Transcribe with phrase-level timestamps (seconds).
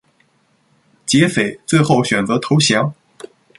[1.05, 2.95] 劫匪最后选择投降。